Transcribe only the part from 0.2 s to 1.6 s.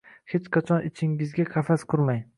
Hech qachon ichingizga